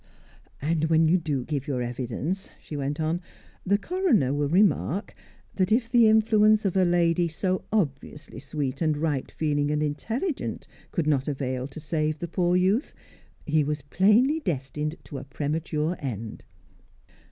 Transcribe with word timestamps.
"And 0.63 0.85
when 0.85 1.07
you 1.07 1.19
give 1.19 1.67
your 1.67 1.83
evidence," 1.83 2.49
she 2.59 2.75
went 2.75 2.99
on, 2.99 3.21
"the 3.63 3.77
coroner 3.77 4.33
will 4.33 4.49
remark 4.49 5.13
that 5.53 5.71
if 5.71 5.91
the 5.91 6.07
influence 6.09 6.65
of 6.65 6.75
a 6.75 6.85
lady 6.85 7.27
so 7.27 7.65
obviously 7.71 8.39
sweet 8.39 8.81
and 8.81 8.97
right 8.97 9.29
feeling 9.29 9.69
and 9.69 9.83
intelligent 9.83 10.65
could 10.89 11.05
not 11.05 11.27
avail 11.27 11.67
to 11.67 11.79
save 11.79 12.17
the 12.17 12.27
poor 12.27 12.55
youth, 12.55 12.95
he 13.45 13.63
was 13.63 13.83
plainly 13.83 14.39
destined 14.39 14.95
to 15.03 15.19
a 15.19 15.23
premature 15.23 15.95
end." 15.99 16.45